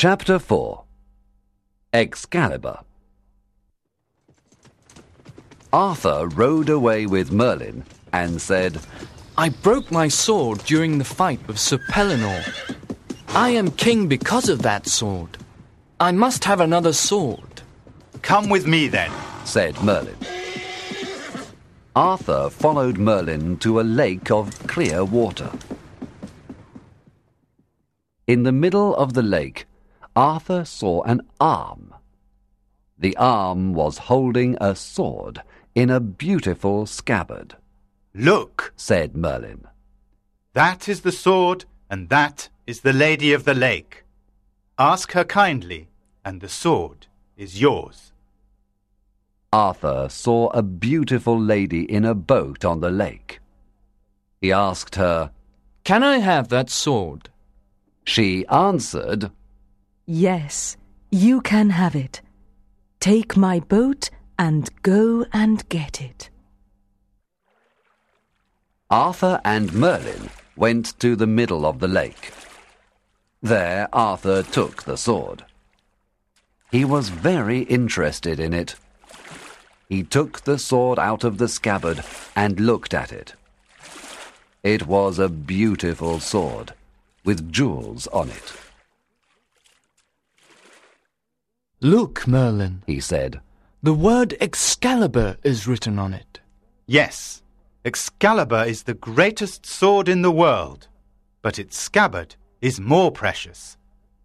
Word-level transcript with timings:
Chapter 0.00 0.38
4 0.38 0.84
Excalibur 1.92 2.78
Arthur 5.72 6.28
rode 6.28 6.68
away 6.68 7.04
with 7.04 7.32
Merlin 7.32 7.82
and 8.12 8.40
said, 8.40 8.78
I 9.36 9.48
broke 9.48 9.90
my 9.90 10.06
sword 10.06 10.60
during 10.60 10.98
the 10.98 11.04
fight 11.04 11.40
with 11.48 11.58
Sir 11.58 11.78
Pellinore. 11.90 12.44
I 13.30 13.48
am 13.48 13.72
king 13.72 14.06
because 14.06 14.48
of 14.48 14.62
that 14.62 14.86
sword. 14.86 15.36
I 15.98 16.12
must 16.12 16.44
have 16.44 16.60
another 16.60 16.92
sword. 16.92 17.62
Come 18.22 18.48
with 18.48 18.68
me 18.68 18.86
then. 18.86 19.10
said 19.44 19.82
Merlin. 19.82 20.14
Arthur 21.96 22.50
followed 22.50 22.98
Merlin 22.98 23.56
to 23.56 23.80
a 23.80 23.82
lake 23.82 24.30
of 24.30 24.56
clear 24.68 25.04
water. 25.04 25.50
In 28.28 28.44
the 28.44 28.52
middle 28.52 28.94
of 28.94 29.14
the 29.14 29.24
lake, 29.24 29.66
Arthur 30.18 30.64
saw 30.64 31.02
an 31.02 31.20
arm. 31.40 31.94
The 32.98 33.16
arm 33.18 33.72
was 33.72 34.08
holding 34.10 34.56
a 34.60 34.74
sword 34.74 35.42
in 35.76 35.90
a 35.90 36.00
beautiful 36.00 36.86
scabbard. 36.86 37.54
Look, 38.12 38.72
said 38.74 39.16
Merlin. 39.16 39.68
that 40.54 40.88
is 40.88 41.02
the 41.02 41.12
sword, 41.12 41.66
and 41.88 42.08
that 42.08 42.48
is 42.66 42.80
the 42.80 42.92
Lady 42.92 43.32
of 43.32 43.44
the 43.44 43.54
Lake. 43.54 44.02
Ask 44.76 45.12
her 45.12 45.22
kindly, 45.22 45.86
and 46.24 46.40
the 46.40 46.48
sword 46.48 47.06
is 47.36 47.60
yours. 47.60 48.10
Arthur 49.52 50.08
saw 50.10 50.48
a 50.48 50.64
beautiful 50.64 51.40
lady 51.40 51.84
in 51.84 52.04
a 52.04 52.16
boat 52.16 52.64
on 52.64 52.80
the 52.80 52.90
lake. 52.90 53.38
He 54.40 54.50
asked 54.50 54.96
her. 54.96 55.30
Can 55.84 56.02
I 56.02 56.18
have 56.18 56.48
that 56.48 56.70
sword? 56.70 57.28
She 58.02 58.44
answered, 58.48 59.30
Yes, 60.10 60.78
you 61.10 61.42
can 61.42 61.68
have 61.68 61.94
it. 61.94 62.22
Take 62.98 63.36
my 63.36 63.60
boat 63.60 64.08
and 64.38 64.70
go 64.82 65.26
and 65.34 65.68
get 65.68 66.00
it. 66.00 66.30
Arthur 68.88 69.38
and 69.44 69.70
Merlin 69.74 70.30
went 70.56 70.98
to 71.00 71.14
the 71.14 71.26
middle 71.26 71.66
of 71.66 71.80
the 71.80 71.88
lake. 71.88 72.32
There 73.42 73.86
Arthur 73.92 74.42
took 74.42 74.84
the 74.84 74.96
sword. 74.96 75.44
He 76.70 76.86
was 76.86 77.10
very 77.10 77.64
interested 77.64 78.40
in 78.40 78.54
it. 78.54 78.76
He 79.90 80.02
took 80.02 80.40
the 80.40 80.58
sword 80.58 80.98
out 80.98 81.22
of 81.22 81.36
the 81.36 81.48
scabbard 81.48 82.02
and 82.34 82.58
looked 82.58 82.94
at 82.94 83.12
it. 83.12 83.34
It 84.62 84.86
was 84.86 85.18
a 85.18 85.28
beautiful 85.28 86.18
sword 86.18 86.72
with 87.26 87.52
jewels 87.52 88.06
on 88.06 88.30
it. 88.30 88.67
Look, 91.80 92.26
Merlin, 92.26 92.82
He 92.86 93.00
said, 93.00 93.40
the 93.80 93.94
word 93.94 94.36
Excalibur 94.40 95.36
is 95.44 95.68
written 95.68 95.98
on 96.00 96.12
it. 96.12 96.40
Yes, 96.86 97.42
Excalibur 97.84 98.64
is 98.64 98.82
the 98.82 98.94
greatest 98.94 99.64
sword 99.64 100.08
in 100.08 100.22
the 100.22 100.32
world, 100.32 100.88
but 101.42 101.58
its 101.60 101.78
scabbard 101.78 102.34
is 102.60 102.80
more 102.80 103.12
precious. 103.12 103.76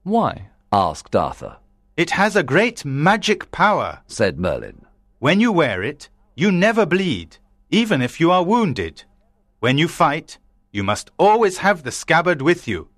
Why? 0.02 0.50
asked 0.72 1.16
Arthur. 1.16 1.58
It 1.96 2.10
has 2.12 2.36
a 2.36 2.42
great 2.42 2.84
magic 2.84 3.52
power. 3.52 4.02
Said 4.08 4.40
Merlin. 4.40 4.86
When 5.20 5.40
you 5.40 5.52
wear 5.52 5.84
it, 5.84 6.10
you 6.36 6.52
never 6.52 6.88
bleed, 6.88 7.38
even 7.70 8.02
if 8.02 8.20
you 8.20 8.32
are 8.32 8.44
wounded. 8.44 9.04
When 9.60 9.78
you 9.78 9.88
fight, 9.88 10.40
you 10.72 10.84
must 10.84 11.12
always 11.20 11.60
have 11.60 11.84
the 11.84 11.92
scabbard 11.92 12.42
with 12.42 12.68
you. 12.68 12.90